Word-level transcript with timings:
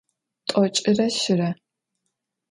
T'oç'ıre 0.47 1.07
şıre. 1.21 1.49